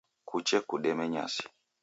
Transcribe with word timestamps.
Kuche 0.29 0.57
kudeme 0.69 1.05
nyasi 1.13 1.43